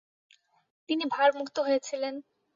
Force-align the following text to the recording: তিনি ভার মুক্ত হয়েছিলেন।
তিনি 0.89 1.03
ভার 1.13 1.29
মুক্ত 1.39 1.57
হয়েছিলেন। 1.59 2.13